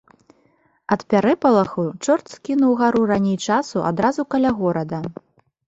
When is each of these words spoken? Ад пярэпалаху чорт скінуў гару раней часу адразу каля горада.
Ад 0.95 1.03
пярэпалаху 1.13 1.85
чорт 2.05 2.25
скінуў 2.37 2.73
гару 2.81 3.01
раней 3.13 3.37
часу 3.51 3.77
адразу 3.93 4.29
каля 4.35 4.57
горада. 4.61 5.07